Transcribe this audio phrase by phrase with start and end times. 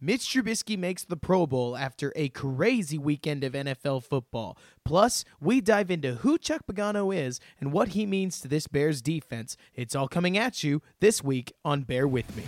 [0.00, 4.58] Mitch Trubisky makes the Pro Bowl after a crazy weekend of NFL football.
[4.84, 9.00] Plus, we dive into who Chuck Pagano is and what he means to this Bears
[9.00, 9.56] defense.
[9.74, 12.42] It's all coming at you this week on Bear With Me.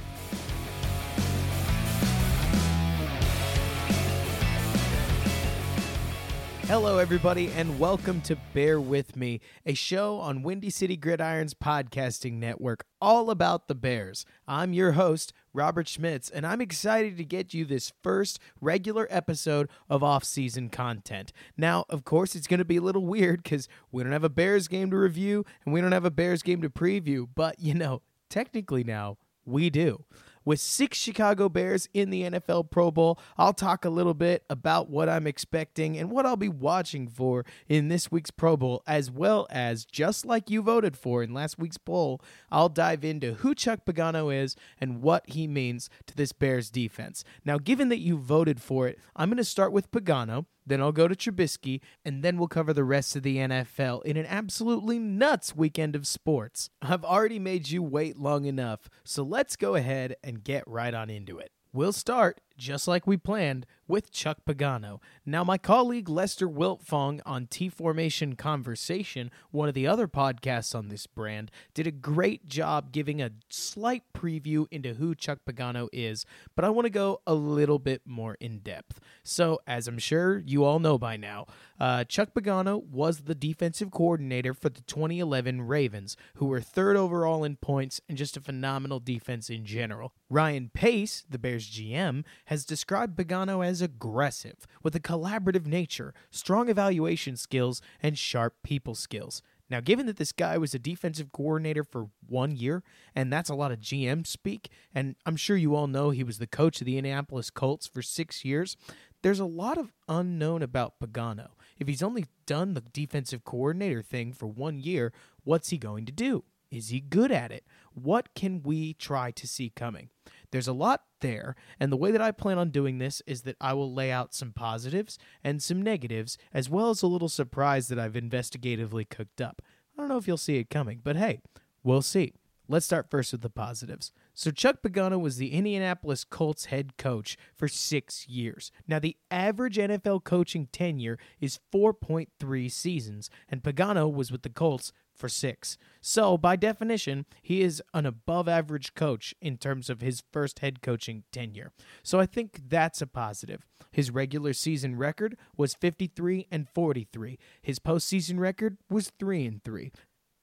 [6.66, 12.40] Hello, everybody, and welcome to Bear With Me, a show on Windy City Gridiron's podcasting
[12.40, 14.26] network all about the Bears.
[14.48, 19.70] I'm your host, Robert Schmitz, and I'm excited to get you this first regular episode
[19.88, 21.32] of off-season content.
[21.56, 24.28] Now, of course, it's going to be a little weird because we don't have a
[24.28, 27.74] Bears game to review and we don't have a Bears game to preview, but you
[27.74, 30.04] know, technically now we do.
[30.46, 34.88] With six Chicago Bears in the NFL Pro Bowl, I'll talk a little bit about
[34.88, 39.10] what I'm expecting and what I'll be watching for in this week's Pro Bowl, as
[39.10, 43.56] well as, just like you voted for in last week's poll, I'll dive into who
[43.56, 47.24] Chuck Pagano is and what he means to this Bears defense.
[47.44, 50.46] Now, given that you voted for it, I'm going to start with Pagano.
[50.66, 54.16] Then I'll go to Trubisky, and then we'll cover the rest of the NFL in
[54.16, 56.70] an absolutely nuts weekend of sports.
[56.82, 61.08] I've already made you wait long enough, so let's go ahead and get right on
[61.08, 61.52] into it.
[61.72, 65.00] We'll start, just like we planned, with Chuck Pagano.
[65.24, 70.88] Now, my colleague Lester Wiltfong on T Formation Conversation, one of the other podcasts on
[70.88, 76.26] this brand, did a great job giving a slight preview into who Chuck Pagano is,
[76.54, 79.00] but I want to go a little bit more in depth.
[79.22, 81.46] So, as I'm sure you all know by now,
[81.78, 87.44] uh, Chuck Pagano was the defensive coordinator for the 2011 Ravens, who were third overall
[87.44, 90.12] in points and just a phenomenal defense in general.
[90.30, 96.68] Ryan Pace, the Bears GM, has described Pagano as aggressive, with a collaborative nature, strong
[96.68, 99.42] evaluation skills, and sharp people skills.
[99.68, 103.54] Now, given that this guy was a defensive coordinator for one year, and that's a
[103.54, 106.86] lot of GM speak, and I'm sure you all know he was the coach of
[106.86, 108.76] the Indianapolis Colts for six years,
[109.22, 111.48] there's a lot of unknown about Pagano.
[111.78, 115.12] If he's only done the defensive coordinator thing for one year,
[115.42, 116.44] what's he going to do?
[116.70, 117.64] Is he good at it?
[117.92, 120.10] What can we try to see coming?
[120.50, 123.56] There's a lot there, and the way that I plan on doing this is that
[123.60, 127.88] I will lay out some positives and some negatives, as well as a little surprise
[127.88, 129.62] that I've investigatively cooked up.
[129.96, 131.40] I don't know if you'll see it coming, but hey,
[131.82, 132.34] we'll see.
[132.68, 134.10] Let's start first with the positives.
[134.34, 138.72] So, Chuck Pagano was the Indianapolis Colts head coach for six years.
[138.88, 144.92] Now, the average NFL coaching tenure is 4.3 seasons, and Pagano was with the Colts
[145.16, 145.78] for six.
[146.00, 150.82] So, by definition, he is an above average coach in terms of his first head
[150.82, 151.72] coaching tenure.
[152.02, 153.66] So, I think that's a positive.
[153.90, 157.38] His regular season record was 53 and 43.
[157.62, 159.90] His postseason record was 3 and 3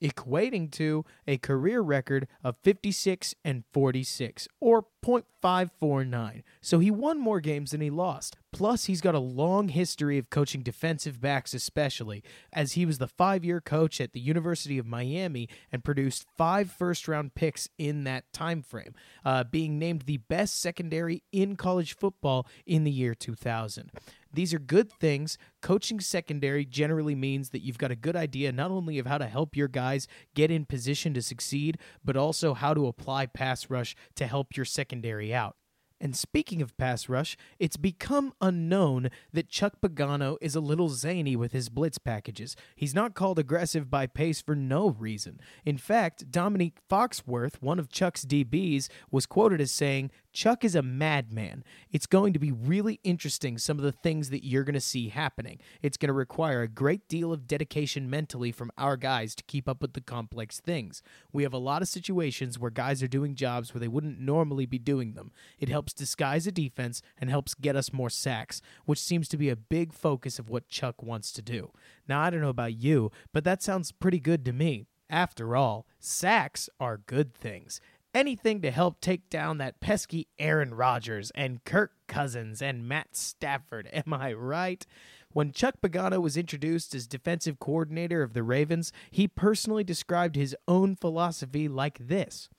[0.03, 6.43] equating to a career record of 56 and 46 or .549.
[6.61, 8.37] So he won more games than he lost.
[8.51, 13.07] Plus, he's got a long history of coaching defensive backs, especially, as he was the
[13.07, 18.03] five year coach at the University of Miami and produced five first round picks in
[18.03, 18.93] that time frame,
[19.25, 23.91] uh, being named the best secondary in college football in the year 2000.
[24.33, 25.37] These are good things.
[25.61, 29.27] Coaching secondary generally means that you've got a good idea not only of how to
[29.27, 33.95] help your guys get in position to succeed, but also how to apply pass rush
[34.15, 35.55] to help your secondary out.
[36.03, 41.37] And speaking of pass rush, it's become unknown that Chuck Pagano is a little zany
[41.37, 42.57] with his blitz packages.
[42.75, 45.39] He's not called aggressive by Pace for no reason.
[45.63, 50.81] In fact, Dominique Foxworth, one of Chuck's DBs, was quoted as saying, Chuck is a
[50.81, 51.63] madman.
[51.91, 55.09] It's going to be really interesting some of the things that you're going to see
[55.09, 55.59] happening.
[55.83, 59.69] It's going to require a great deal of dedication mentally from our guys to keep
[59.69, 61.03] up with the complex things.
[61.31, 64.65] We have a lot of situations where guys are doing jobs where they wouldn't normally
[64.65, 65.31] be doing them.
[65.59, 69.49] It helps disguise a defense and helps get us more sacks, which seems to be
[69.49, 71.71] a big focus of what Chuck wants to do.
[72.07, 74.87] Now, I don't know about you, but that sounds pretty good to me.
[75.09, 77.79] After all, sacks are good things
[78.13, 83.89] anything to help take down that pesky Aaron Rodgers and Kirk Cousins and Matt Stafford.
[83.93, 84.85] Am I right?
[85.31, 90.55] When Chuck Pagano was introduced as defensive coordinator of the Ravens, he personally described his
[90.67, 92.49] own philosophy like this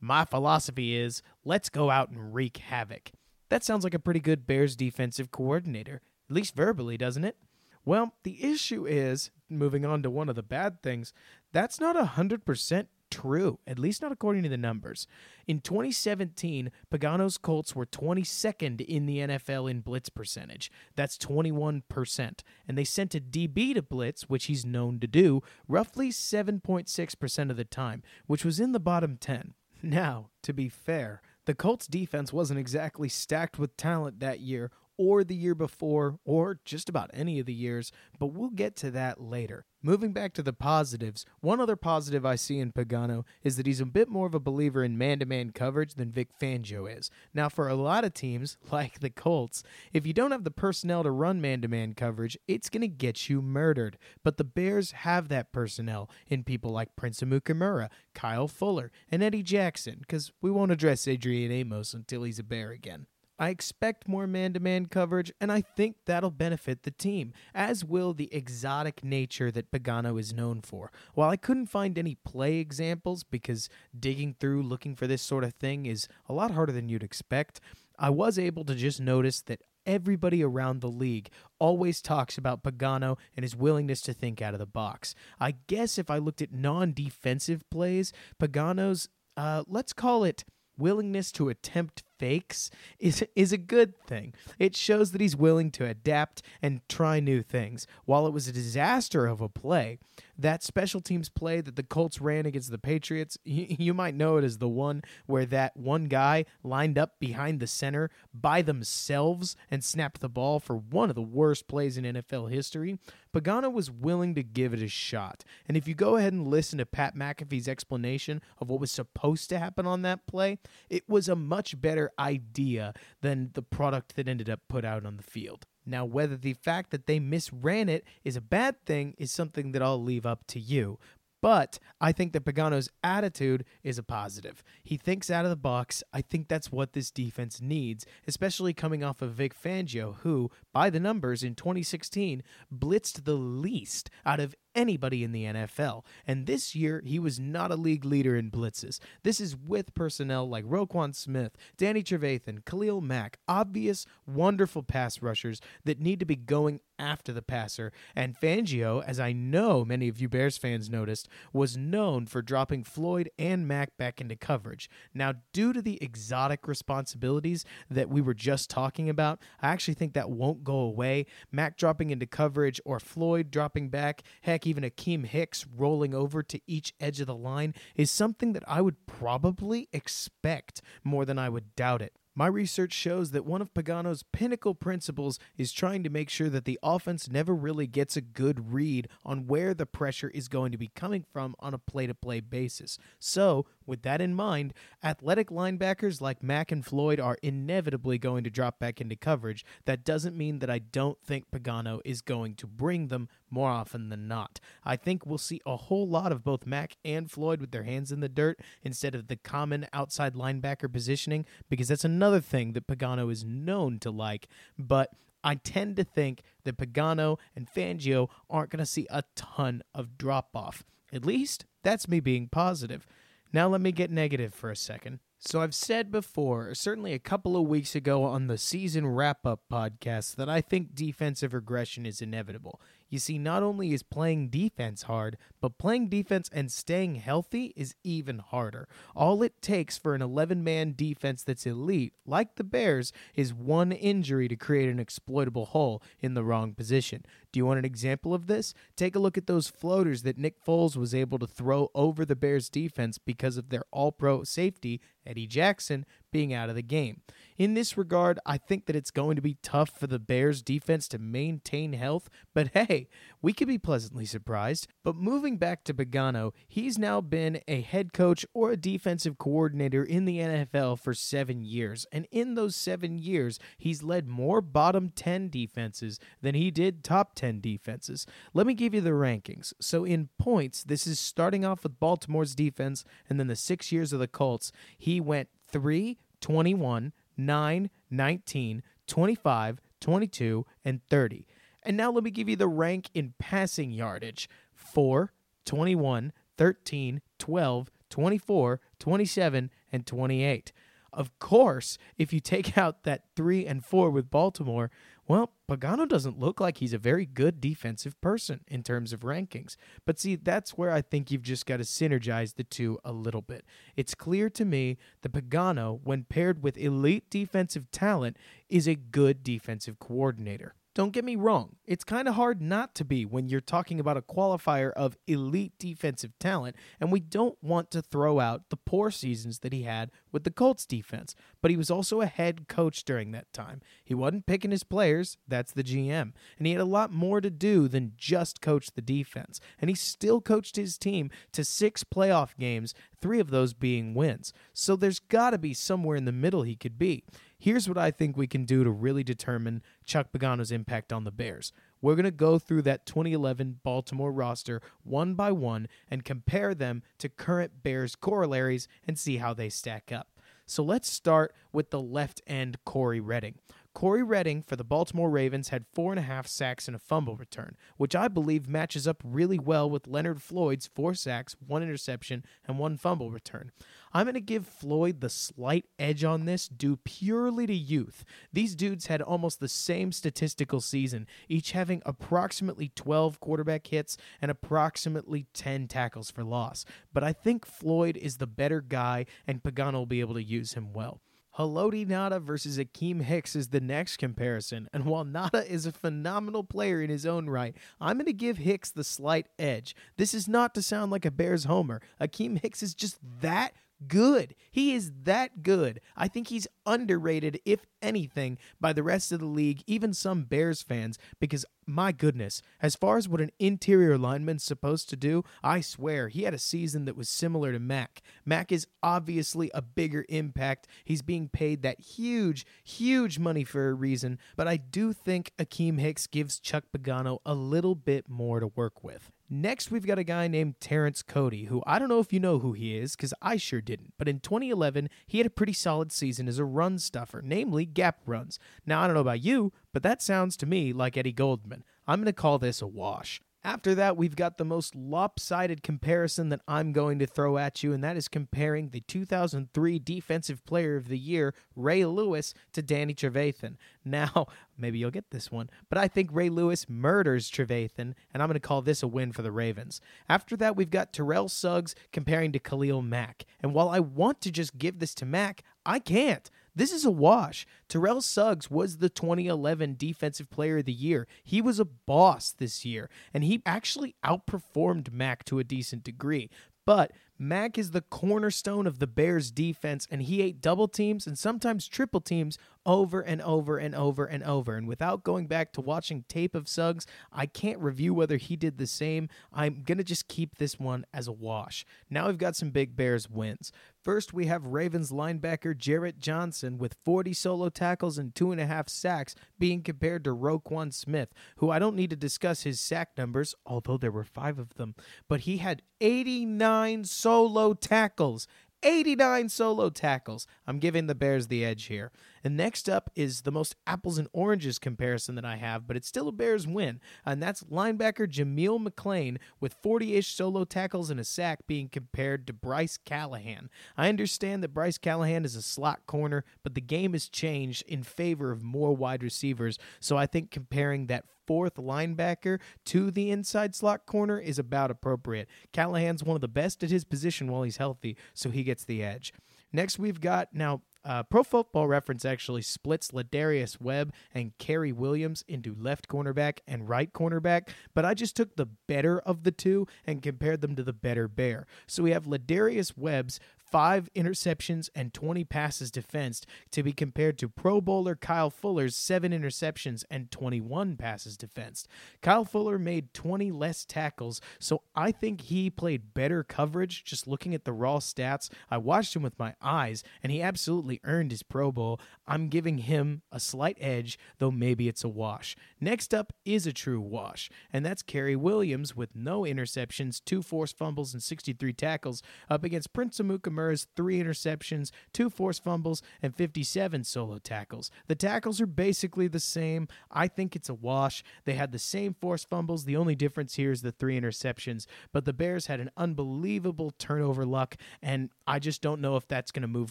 [0.00, 3.10] My philosophy is let's go out and wreak havoc.
[3.50, 6.00] That sounds like a pretty good Bears defensive coordinator,
[6.30, 7.36] at least verbally, doesn't it?
[7.84, 11.12] Well, the issue is, moving on to one of the bad things,
[11.52, 15.06] that's not 100% true, at least not according to the numbers.
[15.46, 20.72] In 2017, Pagano's Colts were 22nd in the NFL in blitz percentage.
[20.96, 22.40] That's 21%.
[22.66, 27.56] And they sent a DB to blitz, which he's known to do, roughly 7.6% of
[27.56, 29.52] the time, which was in the bottom 10.
[29.82, 35.24] Now, to be fair, the Colts defense wasn't exactly stacked with talent that year or
[35.24, 39.20] the year before, or just about any of the years, but we'll get to that
[39.20, 39.66] later.
[39.84, 43.80] Moving back to the positives, one other positive I see in Pagano is that he's
[43.80, 47.10] a bit more of a believer in man to man coverage than Vic Fangio is.
[47.34, 51.02] Now, for a lot of teams, like the Colts, if you don't have the personnel
[51.02, 53.98] to run man to man coverage, it's going to get you murdered.
[54.22, 59.42] But the Bears have that personnel in people like Prince Amukamara, Kyle Fuller, and Eddie
[59.42, 63.06] Jackson, because we won't address Adrian Amos until he's a Bear again.
[63.42, 67.84] I expect more man to man coverage, and I think that'll benefit the team, as
[67.84, 70.92] will the exotic nature that Pagano is known for.
[71.14, 73.68] While I couldn't find any play examples because
[73.98, 77.60] digging through looking for this sort of thing is a lot harder than you'd expect,
[77.98, 81.28] I was able to just notice that everybody around the league
[81.58, 85.16] always talks about Pagano and his willingness to think out of the box.
[85.40, 90.44] I guess if I looked at non defensive plays, Pagano's, uh, let's call it
[90.78, 92.70] willingness to attempt fakes
[93.00, 94.32] is is a good thing.
[94.56, 97.84] It shows that he's willing to adapt and try new things.
[98.04, 99.98] While it was a disaster of a play,
[100.38, 104.36] that special teams play that the Colts ran against the Patriots, you, you might know
[104.36, 109.56] it as the one where that one guy lined up behind the center by themselves
[109.70, 112.98] and snapped the ball for one of the worst plays in NFL history.
[113.34, 115.42] Pagano was willing to give it a shot.
[115.66, 119.48] And if you go ahead and listen to Pat McAfee's explanation of what was supposed
[119.48, 120.58] to happen on that play,
[120.90, 125.16] it was a much better idea than the product that ended up put out on
[125.16, 125.66] the field.
[125.84, 129.82] Now, whether the fact that they misran it is a bad thing is something that
[129.82, 130.98] I'll leave up to you.
[131.42, 134.62] But I think that Pagano's attitude is a positive.
[134.84, 136.04] He thinks out of the box.
[136.12, 140.88] I think that's what this defense needs, especially coming off of Vic Fangio, who, by
[140.88, 146.04] the numbers in 2016, blitzed the least out of anybody in the NFL.
[146.26, 148.98] And this year, he was not a league leader in blitzes.
[149.22, 155.60] This is with personnel like Roquan Smith, Danny Trevathan, Khalil Mack, obvious, wonderful pass rushers
[155.84, 157.92] that need to be going after the passer.
[158.14, 162.84] And Fangio, as I know many of you Bears fans noticed, was known for dropping
[162.84, 164.88] Floyd and Mack back into coverage.
[165.12, 170.14] Now, due to the exotic responsibilities that we were just talking about, I actually think
[170.14, 171.26] that won't go away.
[171.50, 176.60] Mack dropping into coverage or Floyd dropping back, heck, even Akiem Hicks rolling over to
[176.66, 181.48] each edge of the line is something that I would probably expect more than I
[181.48, 182.16] would doubt it.
[182.34, 186.64] My research shows that one of Pagano's pinnacle principles is trying to make sure that
[186.64, 190.78] the offense never really gets a good read on where the pressure is going to
[190.78, 192.96] be coming from on a play to play basis.
[193.18, 194.72] So, with that in mind,
[195.04, 199.62] athletic linebackers like Mack and Floyd are inevitably going to drop back into coverage.
[199.84, 204.08] That doesn't mean that I don't think Pagano is going to bring them more often
[204.08, 204.58] than not.
[204.84, 208.10] I think we'll see a whole lot of both Mack and Floyd with their hands
[208.10, 212.86] in the dirt instead of the common outside linebacker positioning because that's another thing that
[212.86, 214.48] Pagano is known to like.
[214.78, 215.10] But
[215.44, 220.16] I tend to think that Pagano and Fangio aren't going to see a ton of
[220.16, 220.84] drop off.
[221.12, 223.06] At least that's me being positive.
[223.52, 225.20] Now let me get negative for a second.
[225.44, 229.62] So I've said before, certainly a couple of weeks ago on the season wrap up
[229.70, 232.80] podcast, that I think defensive regression is inevitable.
[233.12, 237.94] You see, not only is playing defense hard, but playing defense and staying healthy is
[238.02, 238.88] even harder.
[239.14, 243.92] All it takes for an 11 man defense that's elite, like the Bears, is one
[243.92, 247.26] injury to create an exploitable hole in the wrong position.
[247.52, 248.72] Do you want an example of this?
[248.96, 252.34] Take a look at those floaters that Nick Foles was able to throw over the
[252.34, 257.20] Bears defense because of their all pro safety, Eddie Jackson, being out of the game.
[257.58, 261.06] In this regard, I think that it's going to be tough for the Bears defense
[261.08, 263.08] to maintain health, but hey,
[263.40, 264.88] we could be pleasantly surprised.
[265.04, 270.02] But moving back to Pagano, he's now been a head coach or a defensive coordinator
[270.02, 275.12] in the NFL for seven years, and in those seven years, he's led more bottom
[275.14, 278.26] 10 defenses than he did top 10 defenses.
[278.54, 279.72] Let me give you the rankings.
[279.78, 284.12] So, in points, this is starting off with Baltimore's defense, and then the six years
[284.12, 291.46] of the Colts, he went 3, 21, 9, 19, 25, 22, and 30.
[291.82, 295.32] And now let me give you the rank in passing yardage 4,
[295.64, 300.72] 21, 13, 12, 24, 27, and 28.
[301.12, 304.90] Of course, if you take out that 3 and 4 with Baltimore,
[305.28, 309.76] well, Pagano doesn't look like he's a very good defensive person in terms of rankings.
[310.04, 313.40] But see, that's where I think you've just got to synergize the two a little
[313.40, 313.64] bit.
[313.96, 318.36] It's clear to me that Pagano, when paired with elite defensive talent,
[318.68, 320.74] is a good defensive coordinator.
[320.94, 324.18] Don't get me wrong, it's kind of hard not to be when you're talking about
[324.18, 329.10] a qualifier of elite defensive talent, and we don't want to throw out the poor
[329.10, 331.34] seasons that he had with the Colts defense.
[331.62, 333.80] But he was also a head coach during that time.
[334.04, 337.50] He wasn't picking his players, that's the GM, and he had a lot more to
[337.50, 339.60] do than just coach the defense.
[339.80, 344.52] And he still coached his team to six playoff games, three of those being wins.
[344.74, 347.24] So there's got to be somewhere in the middle he could be.
[347.62, 351.30] Here's what I think we can do to really determine Chuck Pagano's impact on the
[351.30, 351.72] Bears.
[352.00, 357.04] We're going to go through that 2011 Baltimore roster one by one and compare them
[357.18, 360.40] to current Bears corollaries and see how they stack up.
[360.66, 363.60] So let's start with the left end Cory Redding.
[363.94, 367.36] Cory Redding for the Baltimore Ravens had four and a half sacks and a fumble
[367.36, 372.44] return, which I believe matches up really well with Leonard Floyd's four sacks, one interception,
[372.66, 373.70] and one fumble return.
[374.12, 378.24] I'm going to give Floyd the slight edge on this due purely to youth.
[378.52, 384.50] These dudes had almost the same statistical season, each having approximately 12 quarterback hits and
[384.50, 386.84] approximately 10 tackles for loss.
[387.12, 390.74] But I think Floyd is the better guy, and Pagano will be able to use
[390.74, 391.20] him well.
[391.58, 396.64] Haloti Ngata versus Akiem Hicks is the next comparison, and while Ngata is a phenomenal
[396.64, 399.94] player in his own right, I'm going to give Hicks the slight edge.
[400.16, 402.00] This is not to sound like a Bears homer.
[402.18, 403.74] Akiem Hicks is just that
[404.08, 404.54] good.
[404.70, 406.00] He is that good.
[406.16, 410.82] I think he's underrated, if anything, by the rest of the league, even some Bears
[410.82, 415.80] fans, because my goodness, as far as what an interior lineman's supposed to do, I
[415.80, 418.22] swear he had a season that was similar to Mack.
[418.44, 420.86] Mack is obviously a bigger impact.
[421.04, 425.98] He's being paid that huge, huge money for a reason, but I do think Akiem
[425.98, 429.30] Hicks gives Chuck Pagano a little bit more to work with.
[429.54, 432.60] Next, we've got a guy named Terrence Cody, who I don't know if you know
[432.60, 434.14] who he is, because I sure didn't.
[434.16, 438.20] But in 2011, he had a pretty solid season as a run stuffer, namely gap
[438.24, 438.58] runs.
[438.86, 441.84] Now, I don't know about you, but that sounds to me like Eddie Goldman.
[442.06, 443.42] I'm going to call this a wash.
[443.64, 447.92] After that, we've got the most lopsided comparison that I'm going to throw at you,
[447.92, 453.14] and that is comparing the 2003 Defensive Player of the Year, Ray Lewis, to Danny
[453.14, 453.76] Trevathan.
[454.04, 458.48] Now, maybe you'll get this one, but I think Ray Lewis murders Trevathan, and I'm
[458.48, 460.00] going to call this a win for the Ravens.
[460.28, 463.44] After that, we've got Terrell Suggs comparing to Khalil Mack.
[463.62, 466.50] And while I want to just give this to Mack, I can't.
[466.74, 467.66] This is a wash.
[467.88, 471.26] Terrell Suggs was the 2011 Defensive Player of the Year.
[471.44, 476.48] He was a boss this year, and he actually outperformed Mack to a decent degree.
[476.86, 481.38] But Mack is the cornerstone of the Bears defense, and he ate double teams and
[481.38, 484.76] sometimes triple teams over and over and over and over.
[484.76, 488.78] And without going back to watching tape of Suggs, I can't review whether he did
[488.78, 489.28] the same.
[489.52, 491.84] I'm going to just keep this one as a wash.
[492.10, 493.72] Now we've got some big Bears wins.
[494.02, 498.66] First, we have Ravens linebacker Jarrett Johnson with 40 solo tackles and two and a
[498.66, 503.10] half sacks being compared to Roquan Smith, who I don't need to discuss his sack
[503.16, 504.96] numbers, although there were five of them,
[505.28, 508.48] but he had 89 solo tackles.
[508.82, 510.46] 89 solo tackles.
[510.66, 512.10] I'm giving the Bears the edge here.
[512.44, 516.08] And next up is the most apples and oranges comparison that I have, but it's
[516.08, 517.00] still a Bears win.
[517.24, 522.46] And that's linebacker Jameel McClain with 40 ish solo tackles and a sack being compared
[522.46, 523.70] to Bryce Callahan.
[523.96, 528.02] I understand that Bryce Callahan is a slot corner, but the game has changed in
[528.02, 529.78] favor of more wide receivers.
[530.00, 535.46] So I think comparing that fourth linebacker to the inside slot corner is about appropriate.
[535.70, 539.02] Callahan's one of the best at his position while he's healthy, so he gets the
[539.02, 539.34] edge.
[539.70, 545.44] Next, we've got now uh, Pro Football Reference actually splits Lardarius Webb and Cary Williams
[545.46, 549.86] into left cornerback and right cornerback, but I just took the better of the two
[550.06, 551.66] and compared them to the better bear.
[551.86, 553.40] So we have Lardarius Webb's
[553.72, 559.32] five interceptions and 20 passes defensed to be compared to Pro Bowler Kyle Fuller's seven
[559.32, 561.88] interceptions and 21 passes defensed.
[562.20, 567.54] Kyle Fuller made 20 less tackles, so I think he played better coverage just looking
[567.54, 568.50] at the raw stats.
[568.70, 571.98] I watched him with my eyes, and he absolutely earned his Pro Bowl.
[572.26, 575.56] I'm giving him a slight edge, though maybe it's a wash.
[575.80, 580.76] Next up is a true wash, and that's Cary Williams with no interceptions, two forced
[580.76, 586.34] fumbles, and 63 tackles up against Prince Amukamara Mukamura's three interceptions, two forced fumbles, and
[586.34, 587.90] 57 solo tackles.
[588.08, 589.88] The tackles are basically the same.
[590.10, 591.22] I think it's a wash.
[591.44, 592.84] They had the same forced fumbles.
[592.84, 597.44] The only difference here is the three interceptions, but the Bears had an unbelievable turnover
[597.44, 599.90] luck, and I just don't know if that's going to move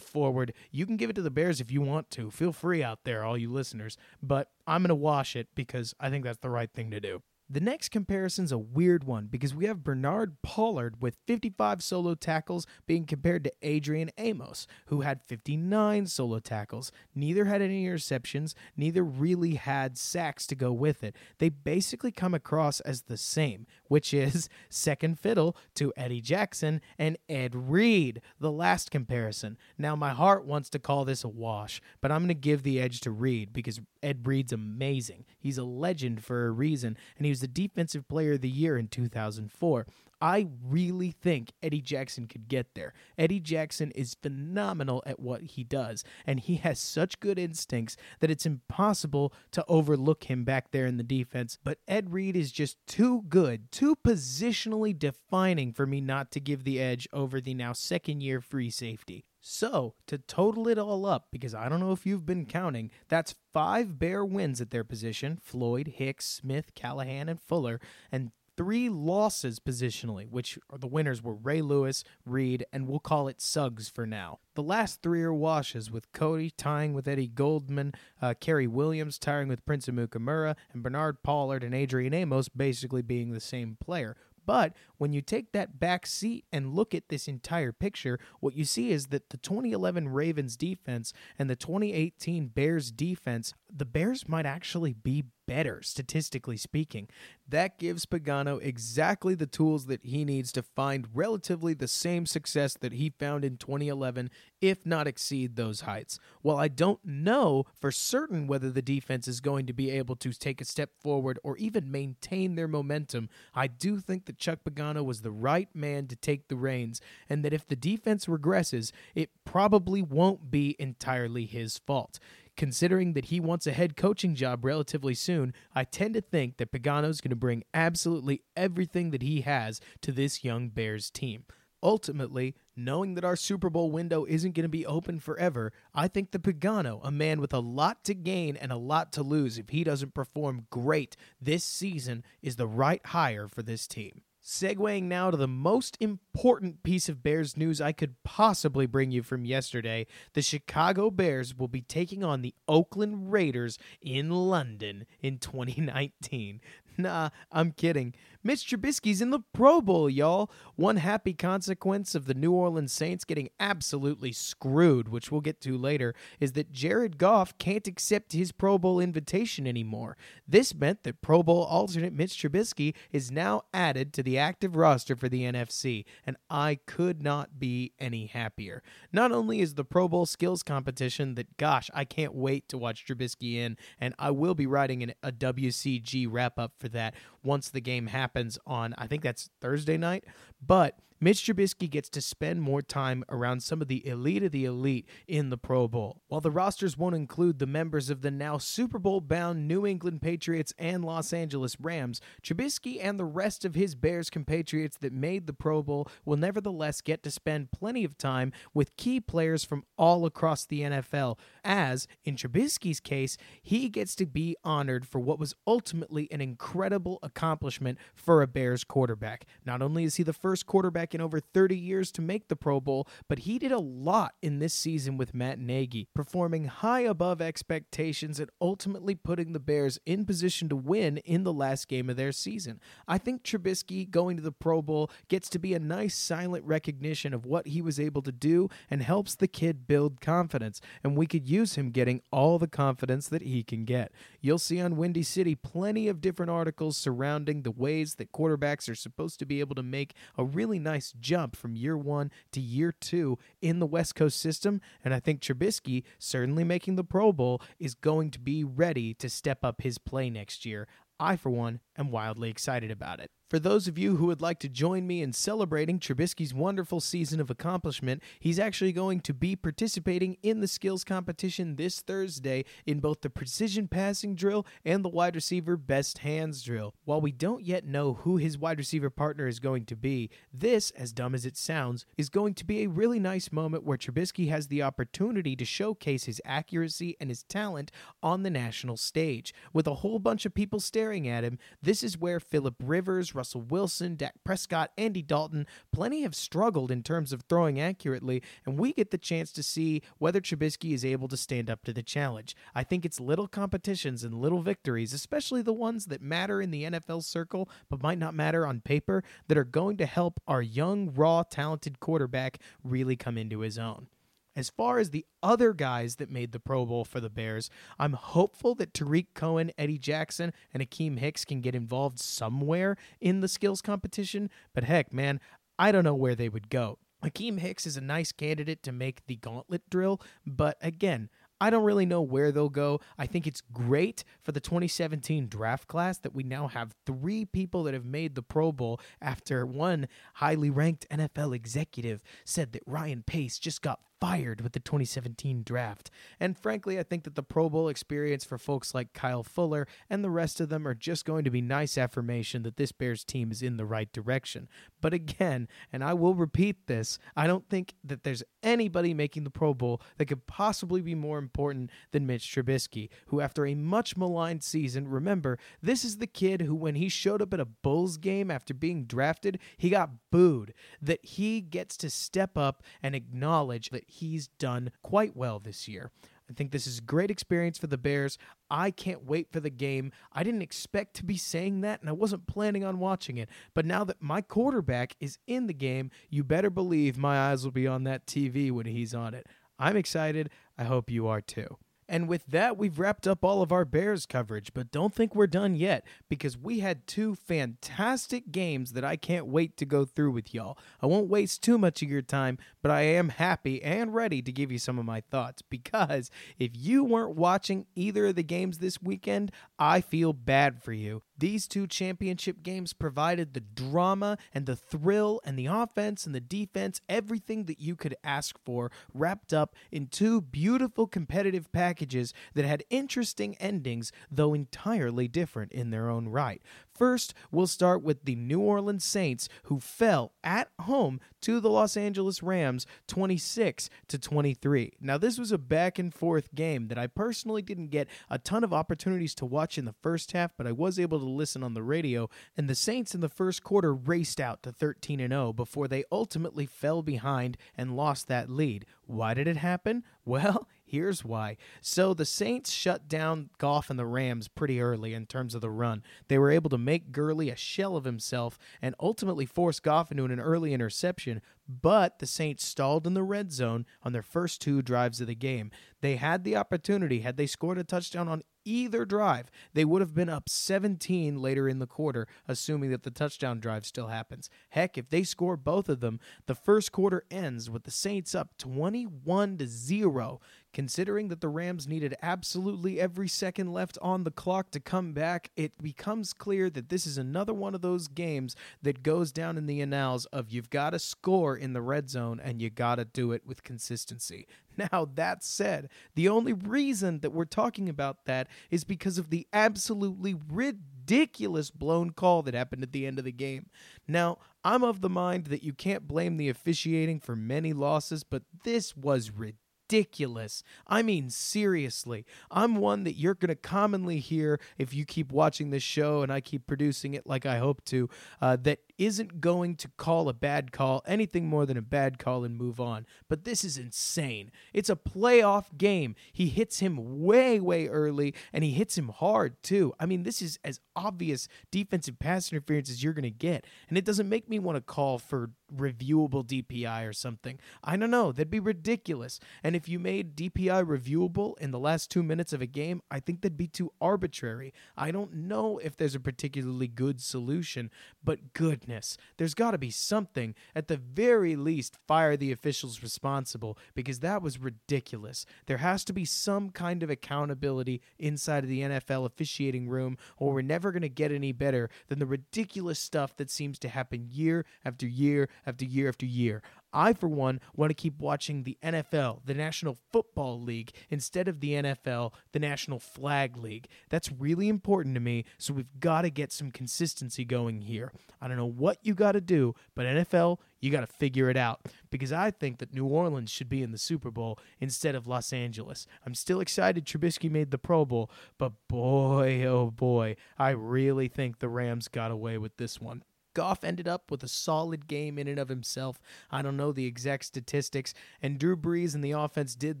[0.00, 0.52] forward.
[0.70, 2.30] You can give it to the Bears if you want to.
[2.30, 6.10] Feel free out there, all you listeners, but I'm going to wash it because I
[6.10, 7.22] think that's the right thing to do.
[7.52, 12.66] The next comparison's a weird one because we have Bernard Pollard with 55 solo tackles
[12.86, 16.90] being compared to Adrian Amos, who had 59 solo tackles.
[17.14, 21.14] Neither had any interceptions, neither really had sacks to go with it.
[21.40, 27.18] They basically come across as the same, which is second fiddle to Eddie Jackson and
[27.28, 29.58] Ed Reed, the last comparison.
[29.76, 32.80] Now, my heart wants to call this a wash, but I'm going to give the
[32.80, 35.26] edge to Reed because Ed Reed's amazing.
[35.38, 38.78] He's a legend for a reason, and he was the Defensive Player of the Year
[38.78, 39.86] in 2004.
[40.22, 42.94] I really think Eddie Jackson could get there.
[43.18, 48.30] Eddie Jackson is phenomenal at what he does, and he has such good instincts that
[48.30, 51.58] it's impossible to overlook him back there in the defense.
[51.64, 56.62] But Ed Reed is just too good, too positionally defining for me not to give
[56.62, 59.24] the edge over the now second year free safety.
[59.44, 63.34] So, to total it all up, because I don't know if you've been counting, that's
[63.52, 67.80] five Bear wins at their position Floyd, Hicks, Smith, Callahan, and Fuller,
[68.12, 73.40] and three losses positionally, which the winners were Ray Lewis, Reed, and we'll call it
[73.40, 74.38] Suggs for now.
[74.54, 79.48] The last three are washes, with Cody tying with Eddie Goldman, uh, Cary Williams tying
[79.48, 84.16] with Prince Amukamara, and Bernard Pollard and Adrian Amos basically being the same player.
[84.44, 88.64] But when you take that back seat and look at this entire picture, what you
[88.64, 94.46] see is that the 2011 Ravens defense and the 2018 Bears defense, the Bears might
[94.46, 97.08] actually be better, statistically speaking.
[97.48, 102.76] That gives Pagano exactly the tools that he needs to find relatively the same success
[102.80, 104.30] that he found in 2011,
[104.60, 106.18] if not exceed those heights.
[106.40, 110.32] While I don't know for certain whether the defense is going to be able to
[110.32, 115.04] take a step forward or even maintain their momentum, I do think that Chuck Pagano
[115.04, 119.30] was the right man to take the reins, and that if the defense regresses, it
[119.44, 122.18] probably won't be entirely his fault.
[122.56, 126.70] Considering that he wants a head coaching job relatively soon, I tend to think that
[126.70, 131.44] Pagano's going to bring absolutely everything that he has to this young Bears team.
[131.82, 136.30] Ultimately, knowing that our Super Bowl window isn't going to be open forever, I think
[136.30, 139.70] that Pagano, a man with a lot to gain and a lot to lose if
[139.70, 144.22] he doesn't perform great this season, is the right hire for this team.
[144.44, 149.22] Segueing now to the most important piece of Bears news I could possibly bring you
[149.22, 155.38] from yesterday, the Chicago Bears will be taking on the Oakland Raiders in London in
[155.38, 156.60] 2019.
[156.98, 158.12] Nah, I'm kidding.
[158.44, 160.50] Mitch Trubisky's in the Pro Bowl, y'all.
[160.74, 165.78] One happy consequence of the New Orleans Saints getting absolutely screwed, which we'll get to
[165.78, 170.16] later, is that Jared Goff can't accept his Pro Bowl invitation anymore.
[170.46, 175.14] This meant that Pro Bowl alternate Mitch Trubisky is now added to the active roster
[175.14, 178.82] for the NFC, and I could not be any happier.
[179.12, 183.06] Not only is the Pro Bowl skills competition that, gosh, I can't wait to watch
[183.06, 187.68] Trubisky in, and I will be writing an, a WCG wrap up for that once
[187.68, 188.31] the game happens
[188.66, 190.24] on, I think that's Thursday night.
[190.64, 194.64] But Mitch Trubisky gets to spend more time around some of the elite of the
[194.64, 196.20] elite in the Pro Bowl.
[196.26, 200.20] While the rosters won't include the members of the now Super Bowl bound New England
[200.20, 205.46] Patriots and Los Angeles Rams, Trubisky and the rest of his Bears compatriots that made
[205.46, 209.84] the Pro Bowl will nevertheless get to spend plenty of time with key players from
[209.96, 215.38] all across the NFL, as, in Trubisky's case, he gets to be honored for what
[215.38, 219.44] was ultimately an incredible accomplishment for a Bears quarterback.
[219.64, 222.80] Not only is he the first quarterback in over 30 years to make the Pro
[222.80, 227.40] Bowl, but he did a lot in this season with Matt Nagy, performing high above
[227.40, 232.16] expectations and ultimately putting the Bears in position to win in the last game of
[232.16, 232.80] their season.
[233.06, 237.34] I think Trubisky going to the Pro Bowl gets to be a nice silent recognition
[237.34, 241.26] of what he was able to do and helps the kid build confidence, and we
[241.26, 244.12] could use him getting all the confidence that he can get.
[244.40, 248.94] You'll see on Windy City plenty of different articles surrounding the ways that quarterbacks are
[248.94, 252.60] supposed to be able to make a really nice nice jump from year one to
[252.60, 254.80] year two in the West Coast system.
[255.04, 259.28] And I think Trubisky, certainly making the Pro Bowl, is going to be ready to
[259.28, 260.86] step up his play next year.
[261.18, 263.30] I, for one, am wildly excited about it.
[263.52, 267.38] For those of you who would like to join me in celebrating Trubisky's wonderful season
[267.38, 273.00] of accomplishment, he's actually going to be participating in the skills competition this Thursday in
[273.00, 276.94] both the precision passing drill and the wide receiver best hands drill.
[277.04, 280.90] While we don't yet know who his wide receiver partner is going to be, this,
[280.92, 284.48] as dumb as it sounds, is going to be a really nice moment where Trubisky
[284.48, 289.52] has the opportunity to showcase his accuracy and his talent on the national stage.
[289.74, 293.62] With a whole bunch of people staring at him, this is where Philip Rivers, Russell
[293.62, 298.92] Wilson, Dak Prescott, Andy Dalton, plenty have struggled in terms of throwing accurately, and we
[298.92, 302.54] get the chance to see whether Trubisky is able to stand up to the challenge.
[302.72, 306.84] I think it's little competitions and little victories, especially the ones that matter in the
[306.84, 311.12] NFL circle but might not matter on paper, that are going to help our young,
[311.12, 314.06] raw, talented quarterback really come into his own.
[314.54, 318.12] As far as the other guys that made the Pro Bowl for the Bears, I'm
[318.12, 323.48] hopeful that Tarik Cohen, Eddie Jackson, and Akiem Hicks can get involved somewhere in the
[323.48, 324.50] skills competition.
[324.74, 325.40] But heck, man,
[325.78, 326.98] I don't know where they would go.
[327.24, 331.84] Akiem Hicks is a nice candidate to make the gauntlet drill, but again, I don't
[331.84, 333.00] really know where they'll go.
[333.16, 337.84] I think it's great for the 2017 draft class that we now have three people
[337.84, 343.22] that have made the Pro Bowl after one highly ranked NFL executive said that Ryan
[343.22, 346.08] Pace just got fired with the 2017 draft.
[346.38, 350.22] And frankly, I think that the Pro Bowl experience for folks like Kyle Fuller and
[350.22, 353.50] the rest of them are just going to be nice affirmation that this Bears team
[353.50, 354.68] is in the right direction.
[355.00, 359.50] But again, and I will repeat this, I don't think that there's anybody making the
[359.50, 364.16] Pro Bowl that could possibly be more important than Mitch Trubisky, who after a much
[364.16, 368.18] maligned season, remember, this is the kid who when he showed up at a Bulls
[368.18, 370.74] game after being drafted, he got booed.
[371.00, 376.10] That he gets to step up and acknowledge that he's done quite well this year.
[376.50, 378.36] I think this is a great experience for the Bears.
[378.70, 380.12] I can't wait for the game.
[380.32, 383.48] I didn't expect to be saying that, and I wasn't planning on watching it.
[383.74, 387.72] But now that my quarterback is in the game, you better believe my eyes will
[387.72, 389.46] be on that TV when he's on it.
[389.78, 390.50] I'm excited.
[390.76, 391.78] I hope you are too.
[392.12, 395.46] And with that, we've wrapped up all of our Bears coverage, but don't think we're
[395.46, 400.32] done yet because we had two fantastic games that I can't wait to go through
[400.32, 400.76] with y'all.
[401.00, 404.52] I won't waste too much of your time, but I am happy and ready to
[404.52, 408.76] give you some of my thoughts because if you weren't watching either of the games
[408.76, 411.22] this weekend, I feel bad for you.
[411.42, 416.40] These two championship games provided the drama and the thrill and the offense and the
[416.40, 422.64] defense, everything that you could ask for, wrapped up in two beautiful competitive packages that
[422.64, 426.62] had interesting endings, though entirely different in their own right.
[427.02, 431.96] First, we'll start with the New Orleans Saints, who fell at home to the Los
[431.96, 434.92] Angeles Rams 26 to 23.
[435.00, 438.62] Now, this was a back and forth game that I personally didn't get a ton
[438.62, 441.74] of opportunities to watch in the first half, but I was able to listen on
[441.74, 445.54] the radio, and the Saints in the first quarter raced out to 13 and 0
[445.54, 448.86] before they ultimately fell behind and lost that lead.
[449.06, 450.04] Why did it happen?
[450.24, 451.56] Well, Here's why.
[451.80, 455.70] So the Saints shut down Goff and the Rams pretty early in terms of the
[455.70, 456.02] run.
[456.28, 460.24] They were able to make Gurley a shell of himself and ultimately force Goff into
[460.24, 464.82] an early interception, but the Saints stalled in the red zone on their first two
[464.82, 465.70] drives of the game.
[466.02, 470.14] They had the opportunity, had they scored a touchdown on either drive, they would have
[470.14, 474.50] been up 17 later in the quarter, assuming that the touchdown drive still happens.
[474.70, 478.56] Heck, if they score both of them, the first quarter ends with the Saints up
[478.58, 480.40] 21 to 0
[480.72, 485.50] considering that the Rams needed absolutely every second left on the clock to come back,
[485.56, 489.66] it becomes clear that this is another one of those games that goes down in
[489.66, 493.04] the annals of you've got to score in the red zone and you got to
[493.04, 494.46] do it with consistency.
[494.90, 499.46] Now, that said, the only reason that we're talking about that is because of the
[499.52, 503.66] absolutely ridiculous blown call that happened at the end of the game.
[504.08, 508.44] Now, I'm of the mind that you can't blame the officiating for many losses, but
[508.64, 509.61] this was ridiculous
[509.92, 510.62] ridiculous.
[510.86, 512.24] I mean, seriously.
[512.50, 516.32] I'm one that you're going to commonly hear if you keep watching this show and
[516.32, 518.08] I keep producing it like I hope to,
[518.40, 522.44] uh, that isn't going to call a bad call anything more than a bad call
[522.44, 523.06] and move on.
[523.28, 524.50] But this is insane.
[524.72, 526.14] It's a playoff game.
[526.32, 529.92] He hits him way, way early, and he hits him hard, too.
[529.98, 533.66] I mean, this is as obvious defensive pass interference as you're going to get.
[533.88, 537.58] And it doesn't make me want to call for reviewable DPI or something.
[537.82, 538.30] I don't know.
[538.30, 539.40] That'd be ridiculous.
[539.62, 543.20] And if you made DPI reviewable in the last two minutes of a game, I
[543.20, 544.74] think that'd be too arbitrary.
[544.96, 547.90] I don't know if there's a particularly good solution,
[548.22, 549.16] but goodness weakness.
[549.38, 550.54] There's got to be something.
[550.74, 555.46] At the very least, fire the officials responsible because that was ridiculous.
[555.66, 560.52] There has to be some kind of accountability inside of the NFL officiating room, or
[560.52, 564.28] we're never going to get any better than the ridiculous stuff that seems to happen
[564.30, 566.62] year after year after year after year.
[566.92, 571.60] I, for one, want to keep watching the NFL, the National Football League, instead of
[571.60, 573.88] the NFL, the National Flag League.
[574.10, 578.12] That's really important to me, so we've got to get some consistency going here.
[578.40, 581.56] I don't know what you got to do, but NFL, you got to figure it
[581.56, 585.26] out because I think that New Orleans should be in the Super Bowl instead of
[585.26, 586.06] Los Angeles.
[586.26, 591.58] I'm still excited Trubisky made the Pro Bowl, but boy, oh boy, I really think
[591.58, 593.22] the Rams got away with this one.
[593.54, 596.20] Goff ended up with a solid game in and of himself.
[596.50, 600.00] I don't know the exact statistics, and Drew Brees and the offense did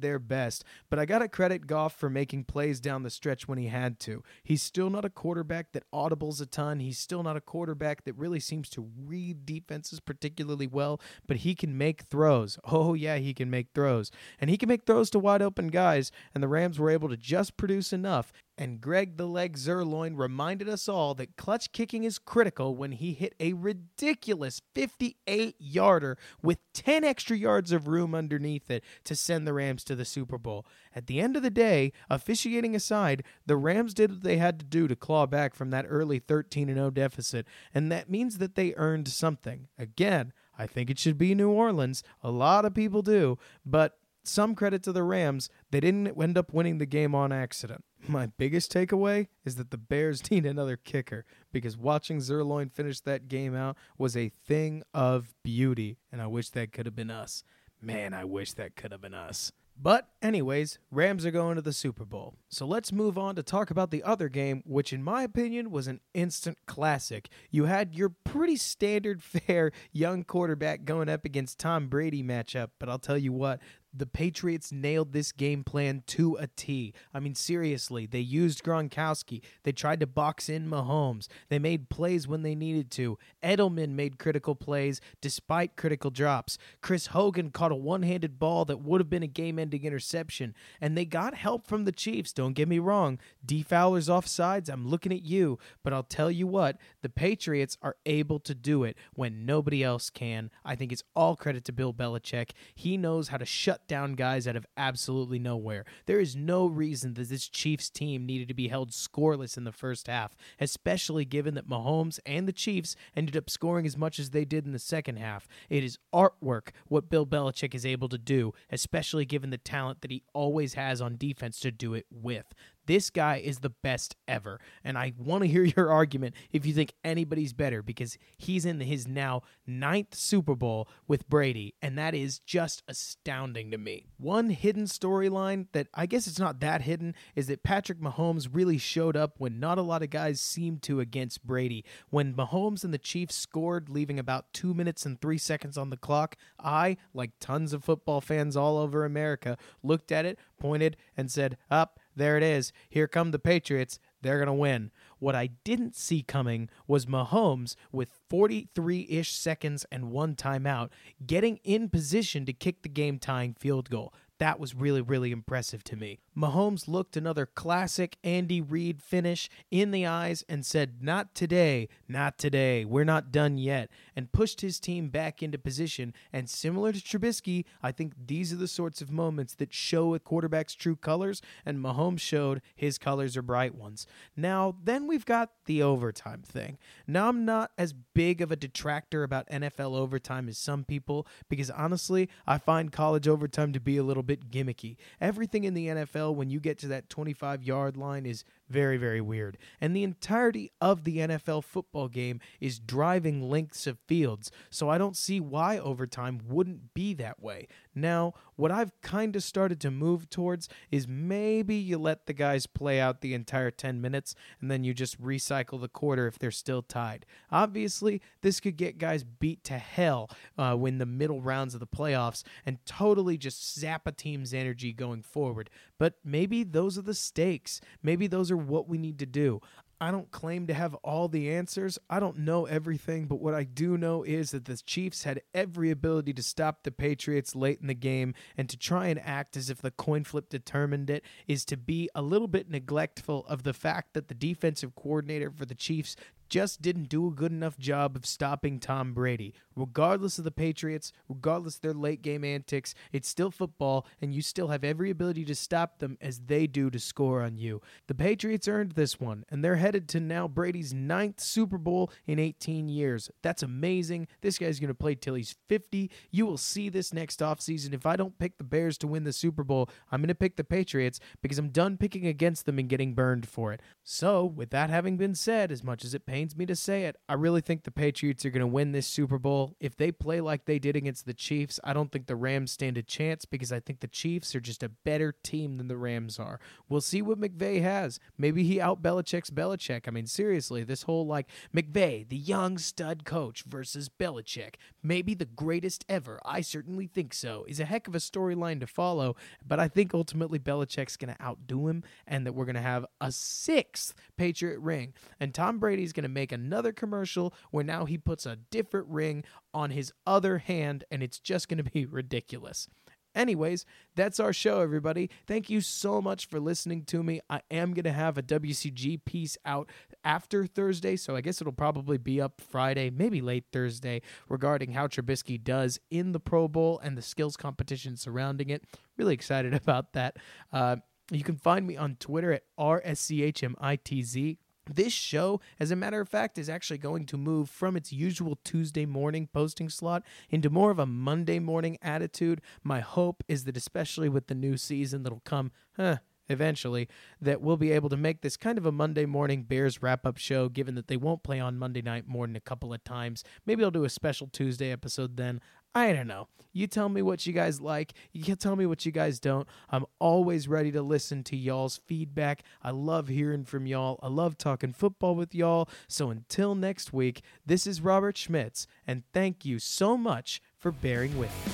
[0.00, 3.58] their best, but I got to credit Goff for making plays down the stretch when
[3.58, 4.22] he had to.
[4.42, 6.80] He's still not a quarterback that audibles a ton.
[6.80, 11.54] He's still not a quarterback that really seems to read defenses particularly well, but he
[11.54, 12.58] can make throws.
[12.74, 14.10] Oh, yeah, he can make throws.
[14.40, 17.18] And he can make throws to wide open guys, and the Rams were able to
[17.18, 22.18] just produce enough and Greg the Leg Zuerlein reminded us all that clutch kicking is
[22.18, 28.70] critical when he hit a ridiculous 58 yarder with 10 extra yards of room underneath
[28.70, 30.66] it to send the Rams to the Super Bowl.
[30.94, 34.64] At the end of the day, officiating aside, the Rams did what they had to
[34.64, 38.74] do to claw back from that early 13 0 deficit, and that means that they
[38.76, 39.68] earned something.
[39.78, 42.02] Again, I think it should be New Orleans.
[42.22, 46.52] A lot of people do, but some credit to the Rams, they didn't end up
[46.52, 47.84] winning the game on accident.
[48.08, 53.28] My biggest takeaway is that the Bears need another kicker because watching Zuerlein finish that
[53.28, 57.44] game out was a thing of beauty, and I wish that could have been us.
[57.80, 59.52] Man, I wish that could have been us.
[59.80, 62.34] But, anyways, Rams are going to the Super Bowl.
[62.48, 65.88] So let's move on to talk about the other game, which, in my opinion, was
[65.88, 67.28] an instant classic.
[67.50, 72.88] You had your pretty standard fair young quarterback going up against Tom Brady matchup, but
[72.88, 73.60] I'll tell you what,
[73.94, 76.94] the Patriots nailed this game plan to a T.
[77.12, 79.42] I mean, seriously, they used Gronkowski.
[79.64, 81.28] They tried to box in Mahomes.
[81.48, 83.18] They made plays when they needed to.
[83.42, 86.56] Edelman made critical plays despite critical drops.
[86.80, 90.54] Chris Hogan caught a one handed ball that would have been a game ending interception.
[90.80, 93.18] And they got help from the Chiefs, don't get me wrong.
[93.44, 95.58] D Fowler's offsides, I'm looking at you.
[95.82, 100.08] But I'll tell you what, the Patriots are able to do it when nobody else
[100.08, 100.50] can.
[100.64, 102.52] I think it's all credit to Bill Belichick.
[102.74, 105.84] He knows how to shut down guys out of absolutely nowhere.
[106.06, 109.72] There is no reason that this Chiefs team needed to be held scoreless in the
[109.72, 114.30] first half, especially given that Mahomes and the Chiefs ended up scoring as much as
[114.30, 115.46] they did in the second half.
[115.68, 120.10] It is artwork what Bill Belichick is able to do, especially given the talent that
[120.10, 122.54] he always has on defense to do it with.
[122.86, 124.60] This guy is the best ever.
[124.84, 128.80] And I want to hear your argument if you think anybody's better because he's in
[128.80, 131.74] his now ninth Super Bowl with Brady.
[131.80, 134.06] And that is just astounding to me.
[134.18, 138.78] One hidden storyline that I guess it's not that hidden is that Patrick Mahomes really
[138.78, 141.84] showed up when not a lot of guys seemed to against Brady.
[142.10, 145.96] When Mahomes and the Chiefs scored, leaving about two minutes and three seconds on the
[145.96, 151.30] clock, I, like tons of football fans all over America, looked at it, pointed, and
[151.30, 152.72] said, Up there it is.
[152.88, 153.98] Here come the Patriots.
[154.20, 154.90] They're going to win.
[155.18, 160.90] What I didn't see coming was Mahomes with 43 ish seconds and one timeout
[161.26, 164.12] getting in position to kick the game tying field goal.
[164.42, 166.18] That was really, really impressive to me.
[166.36, 172.38] Mahomes looked another classic Andy Reid finish in the eyes and said, Not today, not
[172.38, 176.12] today, we're not done yet, and pushed his team back into position.
[176.32, 180.18] And similar to Trubisky, I think these are the sorts of moments that show a
[180.18, 184.08] quarterback's true colors, and Mahomes showed his colors are bright ones.
[184.36, 186.78] Now, then we've got the overtime thing.
[187.06, 191.70] Now, I'm not as big of a detractor about NFL overtime as some people because
[191.70, 194.96] honestly, I find college overtime to be a little bit bit gimmicky.
[195.20, 199.20] Everything in the NFL, when you get to that 25 yard line, is very, very
[199.20, 199.58] weird.
[199.80, 204.98] And the entirety of the NFL football game is driving lengths of fields, so I
[204.98, 207.68] don't see why overtime wouldn't be that way.
[207.94, 212.66] Now, what I've kind of started to move towards is maybe you let the guys
[212.66, 216.50] play out the entire 10 minutes and then you just recycle the quarter if they're
[216.50, 217.26] still tied.
[217.50, 221.86] Obviously, this could get guys beat to hell uh, when the middle rounds of the
[221.86, 225.68] playoffs and totally just zap a team's energy going forward.
[226.02, 227.80] But maybe those are the stakes.
[228.02, 229.60] Maybe those are what we need to do.
[230.00, 231.96] I don't claim to have all the answers.
[232.10, 235.92] I don't know everything, but what I do know is that the Chiefs had every
[235.92, 239.70] ability to stop the Patriots late in the game and to try and act as
[239.70, 243.72] if the coin flip determined it is to be a little bit neglectful of the
[243.72, 246.16] fact that the defensive coordinator for the Chiefs
[246.52, 249.54] just didn't do a good enough job of stopping Tom Brady.
[249.74, 254.42] Regardless of the Patriots, regardless of their late game antics, it's still football, and you
[254.42, 257.80] still have every ability to stop them as they do to score on you.
[258.06, 262.38] The Patriots earned this one, and they're headed to now Brady's ninth Super Bowl in
[262.38, 263.30] 18 years.
[263.40, 264.28] That's amazing.
[264.42, 266.10] This guy's going to play till he's 50.
[266.30, 267.94] You will see this next offseason.
[267.94, 270.56] If I don't pick the Bears to win the Super Bowl, I'm going to pick
[270.56, 273.80] the Patriots because I'm done picking against them and getting burned for it.
[274.04, 277.14] So, with that having been said, as much as it pains me to say it,
[277.28, 279.76] I really think the Patriots are going to win this Super Bowl.
[279.78, 282.98] If they play like they did against the Chiefs, I don't think the Rams stand
[282.98, 286.40] a chance because I think the Chiefs are just a better team than the Rams
[286.40, 286.58] are.
[286.88, 288.18] We'll see what McVay has.
[288.36, 290.08] Maybe he out Belichick's Belichick.
[290.08, 295.44] I mean, seriously, this whole like McVay, the young stud coach versus Belichick, maybe the
[295.44, 296.40] greatest ever.
[296.44, 297.64] I certainly think so.
[297.68, 301.40] Is a heck of a storyline to follow, but I think ultimately Belichick's going to
[301.40, 305.14] outdo him and that we're going to have a sixth Patriot ring.
[305.38, 309.44] And Tom Brady's going to make another commercial where now he puts a different ring
[309.72, 312.88] on his other hand, and it's just going to be ridiculous.
[313.34, 315.30] Anyways, that's our show, everybody.
[315.46, 317.40] Thank you so much for listening to me.
[317.48, 319.88] I am going to have a WCG piece out
[320.22, 325.06] after Thursday, so I guess it'll probably be up Friday, maybe late Thursday, regarding how
[325.06, 328.84] Trubisky does in the Pro Bowl and the skills competition surrounding it.
[329.16, 330.36] Really excited about that.
[330.70, 330.96] Uh,
[331.30, 334.58] you can find me on Twitter at RSCHMITZ.
[334.90, 338.58] This show, as a matter of fact, is actually going to move from its usual
[338.64, 342.60] Tuesday morning posting slot into more of a Monday morning attitude.
[342.82, 346.16] My hope is that, especially with the new season that'll come, huh,
[346.48, 347.08] eventually,
[347.40, 350.36] that we'll be able to make this kind of a Monday morning Bears wrap up
[350.36, 353.44] show, given that they won't play on Monday night more than a couple of times.
[353.64, 355.60] Maybe I'll do a special Tuesday episode then.
[355.94, 356.48] I don't know.
[356.72, 358.14] You tell me what you guys like.
[358.32, 359.68] You can tell me what you guys don't.
[359.90, 362.62] I'm always ready to listen to y'all's feedback.
[362.82, 364.18] I love hearing from y'all.
[364.22, 365.90] I love talking football with y'all.
[366.08, 371.36] So until next week, this is Robert Schmitz, and thank you so much for bearing
[371.38, 371.72] with me.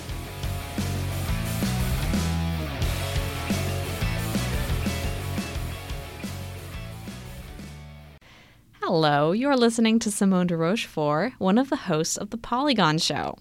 [8.81, 13.37] Hello, you're listening to Simone de Rochefort, one of the hosts of The Polygon Show.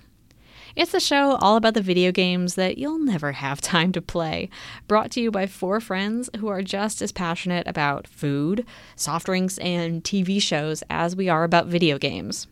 [0.78, 4.48] It's a show all about the video games that you'll never have time to play,
[4.88, 8.64] brought to you by four friends who are just as passionate about food,
[8.96, 12.46] soft drinks, and TV shows as we are about video games.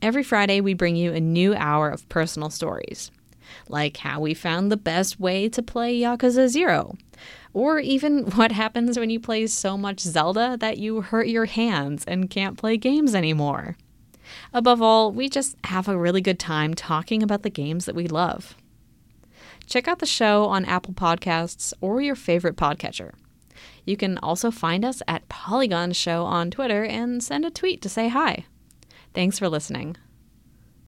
[0.00, 3.10] Every Friday, we bring you a new hour of personal stories,
[3.68, 6.96] like how we found the best way to play Yakuza Zero,
[7.52, 12.04] or even what happens when you play so much Zelda that you hurt your hands
[12.04, 13.76] and can't play games anymore.
[14.52, 18.06] Above all, we just have a really good time talking about the games that we
[18.06, 18.56] love.
[19.66, 23.12] Check out the show on Apple Podcasts or your favorite podcatcher.
[23.84, 27.88] You can also find us at Polygon Show on Twitter and send a tweet to
[27.88, 28.44] say hi.
[29.14, 29.96] Thanks for listening.